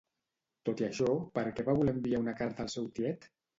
[0.69, 3.33] Tot i això, per què va voler enviar una carta al seu tiet?